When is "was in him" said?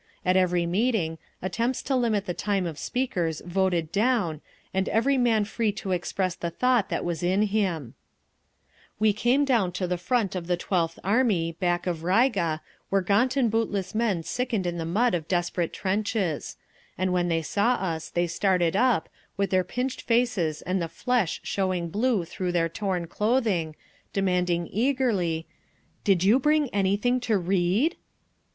7.05-7.93